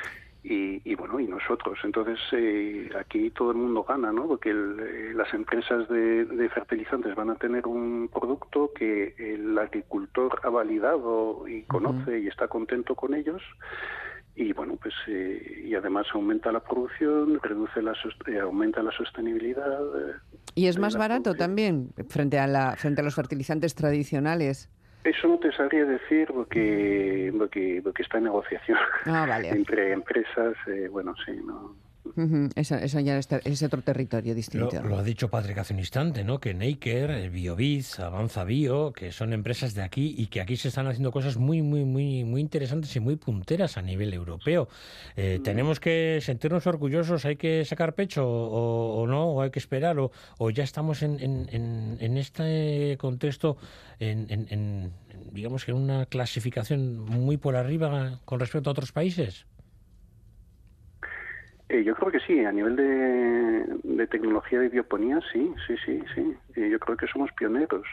y, 0.44 0.94
bueno 0.94 1.20
y 1.20 1.26
nosotros. 1.26 1.78
Entonces 1.84 2.18
eh, 2.32 2.90
aquí 2.99 3.30
todo 3.30 3.52
el 3.52 3.58
mundo 3.58 3.84
gana 3.84 4.12
no 4.12 4.26
porque 4.26 4.50
eh, 4.50 5.12
las 5.14 5.32
empresas 5.34 5.88
de, 5.88 6.50
fertilizantes 6.52 7.14
van 7.14 7.30
a 7.30 7.37
tener 7.37 7.66
un 7.66 8.08
producto 8.12 8.72
que 8.75 9.14
el 9.18 9.56
agricultor 9.56 10.40
ha 10.42 10.50
validado 10.50 11.46
y 11.46 11.62
conoce 11.62 12.20
y 12.20 12.28
está 12.28 12.49
contento 12.49 12.94
con 12.94 13.14
ellos. 13.14 13.42
Y 14.34 14.52
bueno 14.52 14.76
pues 14.80 14.94
eh, 15.08 15.64
y 15.66 15.75
además 15.75 16.06
aumenta 16.14 16.50
la 16.50 16.61
producción 16.61 17.38
reduce 17.42 17.82
la 17.82 17.94
aumenta 18.42 18.82
la 18.82 18.90
sostenibilidad 18.92 19.78
y 20.54 20.68
es 20.68 20.78
más 20.78 20.96
barato 20.96 21.34
también 21.34 21.90
frente 22.08 22.38
a 22.38 22.46
la 22.46 22.75
frente 22.76 23.02
a 23.02 23.04
los 23.04 23.14
fertilizantes 23.14 23.75
tradicionales 23.75 24.70
eso 25.04 25.28
no 25.28 25.38
te 25.38 25.52
sabría 25.52 25.85
decir 25.85 26.28
porque, 26.32 27.32
porque, 27.37 27.80
porque 27.82 28.02
está 28.02 28.18
en 28.18 28.25
negociación 28.25 28.78
ah, 29.06 29.40
entre 29.44 29.92
empresas. 29.92 30.54
Eh, 30.66 30.88
bueno, 30.90 31.14
sí, 31.25 31.32
no, 31.44 31.76
eso, 32.54 33.00
ya 33.00 33.19
es 33.19 33.62
otro 33.62 33.83
territorio 33.83 34.35
distinto. 34.35 34.83
Lo, 34.83 34.99
ha 34.99 35.02
dicho 35.02 35.28
Patrick 35.28 35.59
hace 35.59 35.73
un 35.73 35.81
instante, 35.81 36.25
¿no? 36.25 36.40
Que 36.40 36.54
Naker, 36.54 37.31
BioBiz, 37.31 38.00
Avanza 38.00 38.45
Bio, 38.45 38.92
que 38.92 39.12
son 39.12 39.33
empresas 39.33 39.75
de 39.75 39.83
aquí 39.83 40.14
y 40.16 40.26
que 40.26 40.40
aquí 40.40 40.57
se 40.57 40.69
están 40.69 40.87
haciendo 40.87 41.12
cosas 41.12 41.37
muy, 41.37 41.62
muy, 41.62 41.85
muy, 41.85 42.25
muy 42.25 42.40
interesantes 42.40 42.95
y 42.97 43.00
muy 43.00 43.16
punteras 43.16 43.76
a 43.76 43.83
nivel 43.83 44.12
europeo. 44.12 44.69
Eh, 45.16 45.38
mm. 45.38 45.42
¿Tenemos 45.42 45.81
que 45.81 46.19
sentirnos 46.23 46.66
orgullosos? 46.66 47.25
¿Hay 47.25 47.37
que 47.37 47.64
sacar 47.64 47.95
pecho 47.95 48.26
o, 48.26 49.07
no? 49.07 49.31
¿O 49.33 49.42
hay 49.42 49.50
que 49.50 49.59
esperar? 49.59 49.99
¿O, 49.99 50.11
o 50.38 50.50
ya 50.50 50.64
estamos 50.64 51.02
en, 51.02 51.21
en, 51.21 51.99
en, 52.00 52.16
este 52.16 52.97
contexto, 52.99 53.57
en, 53.99 54.92
digamos 55.33 55.64
que 55.64 55.71
en 55.71 55.78
una 55.78 56.07
clasificación 56.07 56.99
muy 56.99 57.37
por 57.37 57.57
arriba 57.57 58.21
con 58.25 58.40
respecto 58.40 58.71
a 58.71 58.73
otros 58.73 58.92
países? 58.92 59.47
Eh, 61.73 61.83
yo 61.85 61.95
creo 61.95 62.12
que 62.12 62.21
sí, 62.21 62.45
a 62.45 62.52
nivel 62.52 62.76
de, 62.76 64.07
tecnología 64.09 64.61
de 64.61 64.69
bioponía, 64.69 65.21
sí, 65.33 65.55
sí, 65.67 65.75
sí, 65.87 66.02
sí. 66.14 66.37
Yo 66.55 66.79
creo 66.79 66.99
que 66.99 67.07
somos 67.07 67.33
pioneros, 67.33 67.87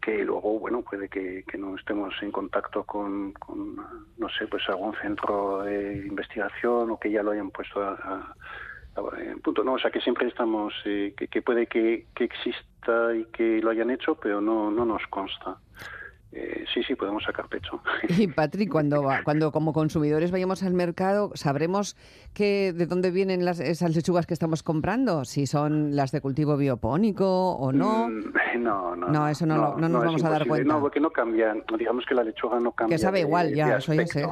que 0.00 0.22
luego, 0.24 0.60
bueno, 0.60 0.82
puede 0.82 1.08
que, 1.08 1.42
no 1.58 1.74
estemos 1.74 2.14
en 2.22 2.30
contacto 2.30 2.84
con, 2.84 3.34
no 4.16 4.28
sé, 4.28 4.46
pues 4.46 4.62
algún 4.68 4.94
centro 5.02 5.62
de 5.62 6.06
investigación 6.06 6.92
o 6.92 7.00
que 7.00 7.10
ya 7.10 7.24
lo 7.24 7.32
hayan 7.32 7.50
puesto 7.50 7.82
a, 7.82 8.32
en 9.18 9.40
punto, 9.40 9.64
no, 9.64 9.72
o 9.72 9.78
sea 9.80 9.90
que 9.90 10.00
siempre 10.00 10.28
estamos, 10.28 10.72
eh, 10.84 11.12
que, 11.16 11.26
que, 11.26 11.42
puede 11.42 11.66
que, 11.66 12.06
que 12.14 12.24
exista 12.24 13.12
y 13.12 13.24
que 13.32 13.60
lo 13.60 13.70
hayan 13.70 13.90
hecho, 13.90 14.14
pero 14.14 14.40
no, 14.40 14.70
no 14.70 14.84
nos 14.84 15.04
consta. 15.08 15.56
Eh, 16.32 16.64
sí, 16.72 16.82
sí, 16.82 16.94
podemos 16.94 17.22
sacar 17.24 17.48
pecho. 17.48 17.80
Y 18.08 18.26
Patrick, 18.28 18.70
cuando, 18.70 19.08
cuando 19.24 19.52
como 19.52 19.72
consumidores 19.72 20.30
vayamos 20.30 20.62
al 20.62 20.74
mercado, 20.74 21.30
¿sabremos 21.34 21.96
que, 22.34 22.72
de 22.72 22.86
dónde 22.86 23.10
vienen 23.10 23.44
las, 23.44 23.60
esas 23.60 23.94
lechugas 23.94 24.26
que 24.26 24.34
estamos 24.34 24.62
comprando? 24.62 25.24
Si 25.24 25.46
son 25.46 25.94
las 25.96 26.12
de 26.12 26.20
cultivo 26.20 26.56
biopónico 26.56 27.52
o 27.52 27.72
no. 27.72 28.08
Mm, 28.08 28.32
no, 28.62 28.96
no. 28.96 29.08
No, 29.08 29.28
eso 29.28 29.46
no, 29.46 29.76
no, 29.76 29.88
nos 29.88 30.04
vamos 30.04 30.24
a 30.24 30.30
dar 30.30 30.46
cuenta. 30.46 30.72
No, 30.72 30.80
porque 30.80 31.00
no 31.00 31.10
cambian, 31.10 31.62
digamos 31.78 32.04
que 32.06 32.14
la 32.14 32.24
lechuga 32.24 32.58
no 32.60 32.72
cambia. 32.72 32.96
Que 32.96 33.02
sabe 33.02 33.20
igual, 33.20 33.54
ya, 33.54 33.76
eso 33.76 33.94
ya 33.94 34.06
sé. 34.06 34.26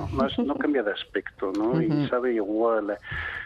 no 0.45 0.57
cambia 0.57 0.83
de 0.83 0.93
aspecto, 0.93 1.53
¿no? 1.57 1.81
Y 1.81 2.09
sabe 2.09 2.35
igual. 2.35 2.99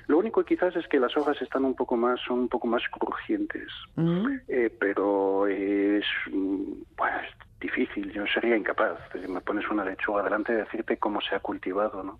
Lo 0.06 0.18
único 0.18 0.42
quizás 0.44 0.74
es 0.74 0.86
que 0.88 0.98
las 0.98 1.14
hojas 1.16 1.40
están 1.42 1.64
un 1.64 1.74
poco 1.74 1.96
más, 1.96 2.18
son 2.26 2.40
un 2.40 2.48
poco 2.48 2.66
más 2.66 2.82
crujientes. 2.90 3.68
Eh, 4.48 4.74
pero 4.78 5.46
es, 5.46 6.04
bueno, 6.32 7.16
difícil, 7.60 8.12
yo 8.12 8.24
sería 8.26 8.56
incapaz. 8.56 8.98
Si 9.12 9.26
me 9.28 9.40
pones 9.40 9.68
una 9.68 9.84
lechuga 9.84 10.22
delante 10.22 10.52
de 10.52 10.64
decirte 10.64 10.96
cómo 10.96 11.20
se 11.20 11.34
ha 11.34 11.40
cultivado, 11.40 12.02
¿no? 12.02 12.18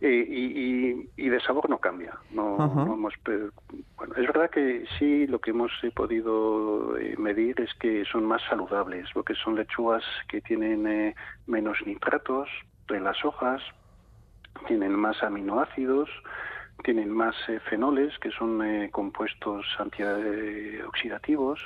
y, 0.00 1.08
y, 1.16 1.28
de 1.28 1.40
sabor 1.40 1.68
no 1.68 1.78
cambia. 1.78 2.14
No, 2.30 2.56
hemos, 2.56 3.14
bueno, 3.96 4.14
es 4.16 4.26
verdad 4.26 4.50
que 4.50 4.84
sí, 4.98 5.26
lo 5.26 5.40
que 5.40 5.50
hemos 5.50 5.72
podido 5.94 6.96
eh, 6.98 7.14
medir 7.18 7.60
es 7.60 7.74
que 7.74 8.04
son 8.04 8.24
más 8.24 8.42
saludables, 8.48 9.08
porque 9.12 9.34
son 9.34 9.56
lechugas 9.56 10.04
que 10.28 10.40
tienen 10.40 10.86
eh, 10.86 11.14
menos 11.46 11.78
nitratos 11.84 12.48
en 12.88 13.04
las 13.04 13.24
hojas, 13.24 13.62
tienen 14.68 14.94
más 14.94 15.22
aminoácidos, 15.22 16.08
tienen 16.84 17.10
más 17.10 17.34
eh, 17.48 17.58
fenoles, 17.68 18.16
que 18.20 18.30
son 18.30 18.62
compuestos 18.90 19.66
antioxidativos. 19.78 21.60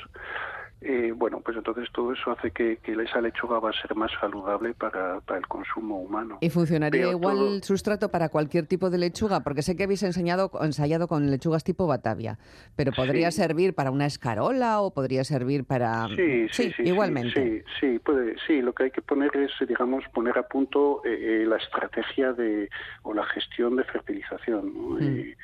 Eh, 0.80 1.12
bueno, 1.14 1.40
pues 1.40 1.56
entonces 1.56 1.88
todo 1.92 2.12
eso 2.12 2.30
hace 2.30 2.52
que, 2.52 2.78
esa 2.84 3.20
lechuga 3.20 3.58
va 3.58 3.70
a 3.70 3.72
ser 3.72 3.96
más 3.96 4.12
saludable 4.20 4.74
para, 4.74 5.20
el 5.36 5.46
consumo 5.48 6.00
humano. 6.00 6.38
¿Y 6.40 6.50
funcionaría 6.50 7.10
igual 7.10 7.38
el 7.38 7.62
sustrato 7.64 8.10
para 8.10 8.28
cualquier 8.28 8.66
tipo 8.66 8.88
de 8.88 8.98
lechuga? 8.98 9.40
Porque 9.40 9.62
sé 9.62 9.76
que 9.76 9.84
habéis 9.84 10.04
enseñado, 10.04 10.50
ensayado 10.60 11.08
con 11.08 11.30
lechugas 11.30 11.64
tipo 11.64 11.86
Batavia, 11.88 12.38
pero 12.76 12.92
¿podría 12.92 13.32
servir 13.32 13.74
para 13.74 13.90
una 13.90 14.06
escarola 14.06 14.80
o 14.80 14.92
podría 14.92 15.24
servir 15.24 15.64
para...? 15.64 16.06
Sí, 16.14 16.48
sí, 16.50 16.72
igualmente. 16.84 17.64
Sí, 17.64 17.72
sí, 17.80 17.98
puede, 17.98 18.36
sí, 18.46 18.62
lo 18.62 18.72
que 18.72 18.84
hay 18.84 18.90
que 18.92 19.02
poner 19.02 19.36
es, 19.36 19.50
digamos, 19.66 20.04
poner 20.14 20.38
a 20.38 20.46
punto 20.46 21.02
eh, 21.04 21.42
eh, 21.42 21.46
la 21.46 21.56
estrategia 21.56 22.32
de 22.32 22.70
o 23.02 23.14
la 23.14 23.24
gestión 23.24 23.74
de 23.76 23.84
fertilización. 23.84 24.72
Mm 24.74 25.34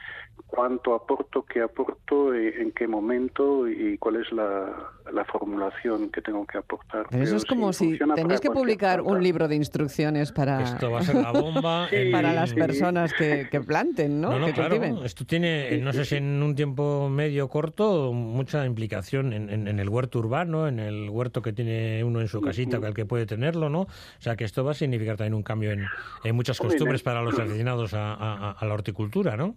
cuánto 0.55 0.95
aporto, 0.95 1.45
qué 1.45 1.63
aporto, 1.63 2.33
eh, 2.33 2.63
en 2.63 2.71
qué 2.73 2.87
momento 2.87 3.69
y 3.69 3.99
cuál 3.99 4.17
es 4.17 4.31
la, 4.33 4.91
formulación 5.27 6.11
que 6.11 6.21
tengo 6.21 6.47
que 6.47 6.59
aportar. 6.59 7.07
eso 7.11 7.37
es 7.37 7.45
como 7.45 7.73
si 7.73 7.99
tenéis 8.15 8.41
que 8.41 8.51
publicar 8.51 9.01
un 9.01 9.23
libro 9.23 9.49
de 9.49 9.57
instrucciones 9.57 10.31
para, 10.33 10.63
Esto 10.63 10.93
va 10.93 11.01
a 11.01 11.03
ser 11.03 11.17
la 11.17 11.33
bomba 11.33 11.89
para 12.13 12.33
las 12.33 12.53
personas 12.53 13.13
que, 13.13 13.49
planten, 13.67 14.21
¿no? 14.21 14.39
no, 14.39 14.53
claro, 14.53 15.05
esto 15.05 15.25
tiene, 15.25 15.79
no 15.79 15.93
sé 15.93 16.05
si 16.05 16.17
en 16.17 16.43
un 16.43 16.55
tiempo 16.55 17.09
medio 17.09 17.49
corto, 17.49 18.13
mucha 18.13 18.65
implicación 18.65 19.33
en, 19.33 19.67
el 19.67 19.89
huerto 19.89 20.21
urbano, 20.21 20.69
en 20.69 20.79
el 20.79 21.09
huerto 21.11 21.43
que 21.43 21.53
tiene 21.53 22.05
uno 22.05 22.21
en 22.21 22.29
su 22.29 22.41
casita, 22.41 22.77
el 22.77 22.95
que 22.95 23.07
puede 23.07 23.27
tenerlo, 23.27 23.71
¿no? 23.71 23.83
O 23.83 23.89
sea, 24.21 24.37
que 24.37 24.45
esto 24.45 24.63
va 24.63 24.73
a 24.73 24.75
significar 24.75 25.17
también 25.17 25.35
un 25.35 25.43
cambio 25.43 25.73
en, 25.73 25.87
muchas 26.35 26.59
costumbres 26.59 27.03
para 27.03 27.23
los 27.23 27.39
aficionados 27.39 27.93
a 27.95 28.57
la 28.61 28.75
horticultura, 28.75 29.37
¿no? 29.37 29.57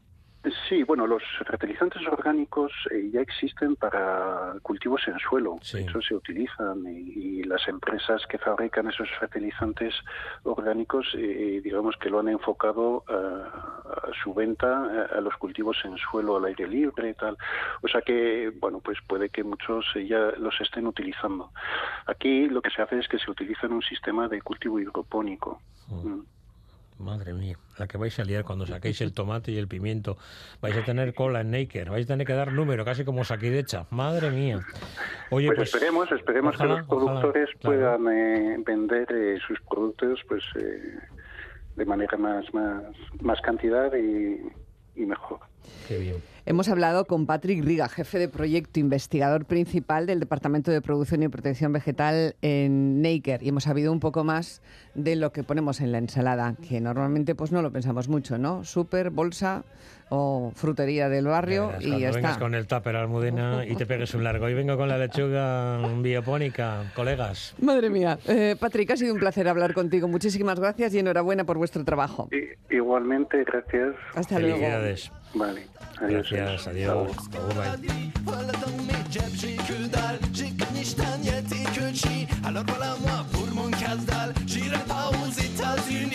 Sí, 0.68 0.84
bueno, 0.84 1.08
los 1.08 1.24
fertilizantes 1.46 2.06
orgánicos 2.08 2.72
eh, 2.92 3.10
ya 3.12 3.22
existen 3.22 3.76
para 3.76 4.54
cultivos 4.62 5.02
en 5.08 5.18
suelo, 5.20 5.60
de 5.74 5.82
hecho 5.82 6.02
se 6.02 6.16
utilizan 6.16 6.84
y, 6.88 7.44
las 7.44 7.68
empresas 7.70 8.26
que 8.28 8.38
fabrican 8.38 8.90
esos 8.90 9.08
fertilizantes 9.20 9.94
orgánicos, 10.44 11.08
eh, 11.18 11.62
digamos 11.64 11.96
que 11.96 12.10
lo 12.10 12.20
han 12.20 12.28
enfocado 12.28 13.06
a, 13.08 14.12
su 14.22 14.34
venta 14.34 15.08
a, 15.16 15.22
los 15.22 15.36
cultivos 15.38 15.78
en 15.86 15.98
suelo 15.98 16.36
al 16.36 16.46
aire 16.46 16.68
libre 16.68 17.12
y 17.12 17.14
tal. 17.14 17.38
O 17.82 17.88
sea 17.88 18.02
que, 18.02 18.52
bueno, 18.60 18.82
pues 18.84 18.98
puede 19.08 19.30
que 19.30 19.44
muchos 19.44 19.86
ya 20.08 20.34
los 20.38 20.60
estén 20.60 20.88
utilizando. 20.88 21.52
Aquí 22.06 22.48
lo 22.50 22.62
que 22.62 22.70
se 22.70 22.82
hace 22.82 23.00
es 23.00 23.08
que 23.08 23.20
se 23.20 23.32
utiliza 23.32 23.68
en 23.68 23.74
un 23.74 23.82
sistema 23.82 24.28
de 24.28 24.42
cultivo 24.42 24.80
hidropónico. 24.80 25.62
Mm. 25.88 26.37
Madre 27.00 27.34
mía, 27.34 27.58
la 27.78 27.88
que 27.88 27.98
vais 27.98 28.18
a 28.20 28.24
liar 28.24 28.44
cuando 28.44 28.66
saquéis 28.66 29.02
el 29.02 29.14
tomate 29.14 29.52
y 29.52 29.58
el 29.58 29.68
pimiento. 29.68 30.18
Vais 30.62 30.76
a 30.76 30.84
tener 30.84 31.14
cola 31.14 31.42
en 31.42 31.52
Naker, 31.52 31.90
vais 31.90 32.06
a 32.06 32.08
tener 32.08 32.26
que 32.26 32.34
dar 32.34 32.52
número, 32.52 32.84
casi 32.84 33.06
como 33.06 33.24
Saquidecha. 33.24 33.86
Madre 33.92 34.32
mía. 34.32 34.60
Oye, 35.30 35.48
pues, 35.48 35.58
pues 35.58 35.74
esperemos, 35.74 36.12
esperemos 36.12 36.58
que 36.58 36.64
los 36.66 36.88
productores 36.88 37.50
puedan 37.62 38.08
eh, 38.08 38.58
vender 38.66 39.08
eh, 39.12 39.38
sus 39.48 39.60
productos 39.62 40.22
pues 40.28 40.44
eh, 40.56 41.00
de 41.76 41.86
manera 41.86 42.18
más, 42.18 42.52
más, 42.54 42.84
más 43.22 43.40
cantidad 43.42 43.94
y, 43.96 44.42
y 44.96 45.06
mejor. 45.06 45.40
Qué 45.88 46.00
bien. 46.00 46.37
Hemos 46.50 46.70
hablado 46.70 47.04
con 47.08 47.26
Patrick 47.26 47.62
Riga, 47.62 47.90
jefe 47.90 48.20
de 48.20 48.30
proyecto, 48.30 48.80
investigador 48.80 49.44
principal 49.44 50.06
del 50.06 50.22
Departamento 50.22 50.72
de 50.72 50.82
Producción 50.82 51.22
y 51.22 51.28
Protección 51.28 51.74
Vegetal 51.74 52.38
en 52.42 53.02
Naker, 53.02 53.44
y 53.44 53.50
hemos 53.50 53.66
sabido 53.66 53.92
un 53.92 54.00
poco 54.00 54.24
más 54.24 54.62
de 54.96 55.18
lo 55.18 55.34
que 55.34 55.44
ponemos 55.44 55.82
en 55.82 55.92
la 55.92 55.98
ensalada, 55.98 56.56
que 56.70 56.80
normalmente 56.80 57.36
pues 57.36 57.52
no 57.52 57.62
lo 57.62 57.74
pensamos 57.74 58.08
mucho, 58.08 58.38
¿no? 58.38 58.64
Súper, 58.64 59.10
bolsa 59.10 59.66
o 60.08 60.54
frutería 60.56 61.10
del 61.10 61.26
barrio 61.28 61.74
y 61.82 62.00
ya 62.00 62.12
vengas 62.12 62.38
con 62.38 62.56
el 62.56 62.66
tupper 62.66 62.96
Almudena 62.96 63.66
y 63.68 63.76
te 63.76 63.86
pegues 63.86 64.14
un 64.14 64.24
largo. 64.24 64.48
Y 64.48 64.54
vengo 64.54 64.78
con 64.78 64.88
la 64.88 64.98
lechuga 64.98 65.80
biopónica, 65.98 66.94
colegas. 66.96 67.56
Madre 67.60 67.90
mía. 67.90 68.20
Eh, 68.26 68.56
Patrick, 68.58 68.90
ha 68.92 68.96
sido 68.96 69.14
un 69.14 69.20
placer 69.20 69.50
hablar 69.50 69.74
contigo. 69.74 70.08
Muchísimas 70.08 70.62
gracias 70.62 70.94
y 70.94 71.00
enhorabuena 71.00 71.44
por 71.44 71.58
vuestro 71.58 71.84
trabajo. 71.84 72.30
igualmente, 72.70 73.44
gracias. 73.44 73.96
Hasta 74.16 74.40
luego. 74.40 74.66
Vale. 75.36 75.68
Gracias, 76.00 76.68
adiós. 76.68 77.08
Alors 82.46 82.64
voilà 82.68 82.96
moi 83.02 83.26
pour 83.32 83.48
mon 83.54 83.70
casse-dalle, 83.72 84.34
j'irai 84.46 84.80
pas 84.88 85.10
aux 85.10 85.32
États-Unis. 85.32 86.14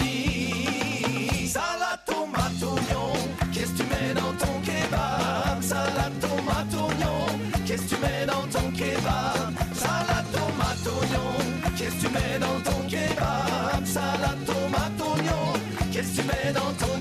Salade 1.49 2.00
tomate 2.07 2.62
oignon, 2.62 3.12
qu'est-ce 3.52 3.73
que 3.73 3.78
tu 3.78 3.85
mets 3.85 4.14
dans 4.14 4.33
ton 4.35 4.61
kebab? 4.62 5.62
Salade 5.62 6.16
tomate 6.21 6.75
oignon, 6.75 7.26
qu'est-ce 7.66 7.83
que 7.83 7.88
tu 7.88 7.97
mets 8.00 8.25
dans 8.26 8.47
ton 8.49 8.71
kebab? 8.71 9.52
Salade 13.85 14.45
tomate 14.47 15.00
oignon, 15.00 15.52
qu'est-ce 15.92 16.16
que 16.16 16.23
tu 16.23 16.26
mets 16.26 16.52
dans 16.52 16.73
ton 16.78 16.91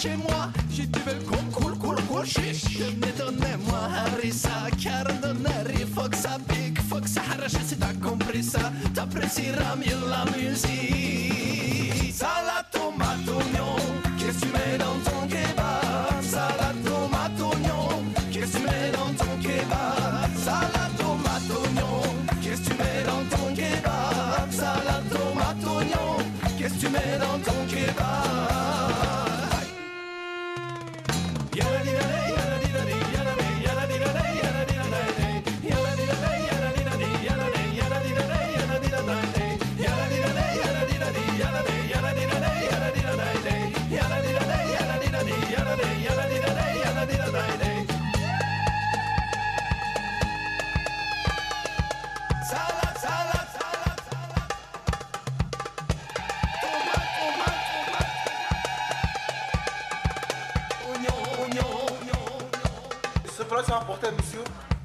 chez 0.00 0.16
moi, 0.16 0.48
bel 1.04 1.22
con, 1.24 1.50
cool, 1.52 1.76
cool, 1.76 1.96
cool, 2.08 2.24
chiche. 2.24 2.78
Donnez-moi 3.18 3.80
harissa, 3.96 4.70
car 4.82 5.06
il 5.78 5.86
faut 5.86 6.08
que 6.08 6.16
ça 6.16 6.38
pique, 6.48 6.80
faut 6.88 7.00
que 7.00 7.08
ça 7.08 7.20
arrache. 7.32 7.60
Si 7.66 7.76
t'as 7.76 7.92
compris 8.02 8.42
ça, 8.42 8.72
t'apprécieras 8.94 9.76
mieux 9.76 10.00
la 10.08 10.24
musique. 10.36 11.19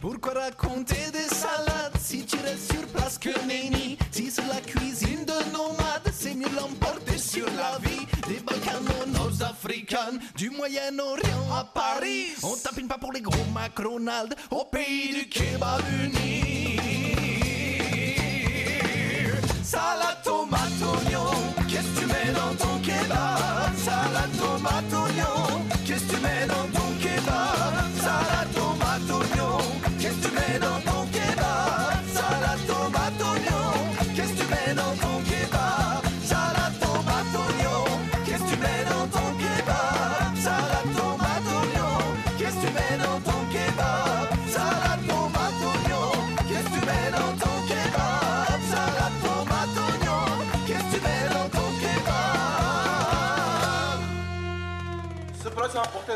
Pourquoi 0.01 0.33
raconter 0.33 1.11
des 1.13 1.35
salades 1.35 1.97
si 1.99 2.25
tu 2.25 2.35
restes 2.37 2.71
sur 2.71 2.87
place 2.87 3.19
que 3.19 3.29
nenni? 3.45 3.95
Si 4.09 4.31
c'est 4.31 4.47
la 4.47 4.59
cuisine 4.59 5.23
de 5.23 5.51
nomades, 5.51 6.11
c'est 6.11 6.33
mieux 6.33 6.49
l'emporter 6.55 7.19
sur 7.19 7.45
la 7.45 7.77
vie. 7.87 8.07
Des 8.27 8.39
Balkans 8.39 8.83
aux 9.03 9.09
Nord-Africains, 9.09 10.17
du 10.35 10.49
Moyen-Orient 10.49 11.53
à 11.53 11.63
Paris. 11.63 12.29
On 12.41 12.55
tapine 12.55 12.87
pas 12.87 12.97
pour 12.97 13.13
les 13.13 13.21
gros 13.21 13.45
McDonald's 13.53 14.35
au 14.49 14.65
pays 14.65 15.13
du 15.13 15.29
kebab 15.29 15.81
uni 16.03 16.44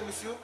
monsieur, 0.06 0.36